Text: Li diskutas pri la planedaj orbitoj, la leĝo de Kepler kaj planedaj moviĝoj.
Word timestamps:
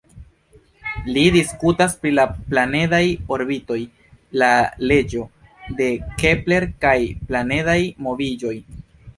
Li 1.17 1.25
diskutas 1.33 1.93
pri 2.05 2.13
la 2.19 2.23
planedaj 2.53 3.01
orbitoj, 3.37 3.77
la 4.43 4.49
leĝo 4.93 5.27
de 5.83 5.91
Kepler 6.25 6.67
kaj 6.87 6.99
planedaj 7.29 7.79
moviĝoj. 8.09 8.57